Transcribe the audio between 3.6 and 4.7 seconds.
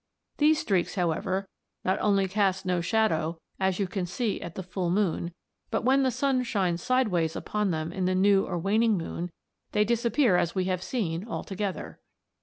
you can see at the